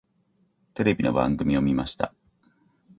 [0.73, 2.11] テレビの番組を見ました。